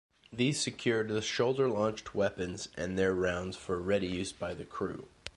These 0.33 0.59
secured 0.59 1.09
the 1.09 1.21
shoulder-launched 1.21 2.15
weapons 2.15 2.69
and 2.75 2.97
their 2.97 3.13
rounds 3.13 3.55
for 3.55 3.79
ready 3.79 4.07
use 4.07 4.31
by 4.33 4.55
the 4.55 4.65
crew. 4.65 5.05